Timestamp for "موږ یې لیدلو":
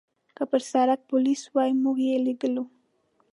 1.83-2.65